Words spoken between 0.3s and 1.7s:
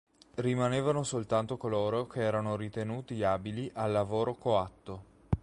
Rimanevano soltanto